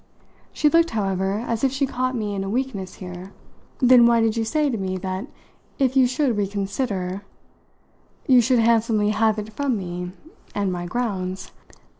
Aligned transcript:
She 0.51 0.67
looked, 0.67 0.89
however, 0.89 1.41
as 1.45 1.63
if 1.63 1.71
she 1.71 1.85
caught 1.85 2.15
me 2.15 2.33
in 2.33 2.43
a 2.43 2.49
weakness 2.49 2.95
here. 2.95 3.33
"Then 3.79 4.07
why 4.07 4.19
did 4.19 4.35
you 4.35 4.43
say 4.43 4.67
to 4.67 4.75
me 4.79 4.97
that 4.97 5.27
if 5.77 5.95
you 5.95 6.07
should 6.07 6.35
reconsider" 6.37 7.21
"You 8.35 8.41
should 8.41 8.57
handsomely 8.57 9.09
have 9.11 9.37
it 9.37 9.53
from 9.53 9.77
me, 9.77 10.11
and 10.55 10.71
my 10.71 10.87
grounds? 10.87 11.51